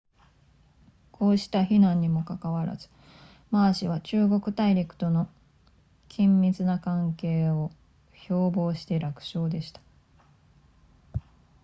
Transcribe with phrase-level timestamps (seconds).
[1.11, 2.89] こうした非難にもかかわらず
[3.51, 5.29] 馬氏は中国大陸との
[6.09, 7.69] 緊密な関係を
[8.23, 9.79] 標榜して楽勝でした